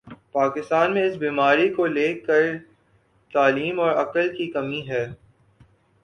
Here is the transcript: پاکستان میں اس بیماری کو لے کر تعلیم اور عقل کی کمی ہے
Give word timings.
پاکستان 0.31 0.93
میں 0.93 1.03
اس 1.03 1.15
بیماری 1.17 1.67
کو 1.73 1.85
لے 1.87 2.13
کر 2.19 2.41
تعلیم 3.33 3.79
اور 3.79 3.91
عقل 3.95 4.35
کی 4.35 4.47
کمی 4.51 4.81
ہے 4.89 5.05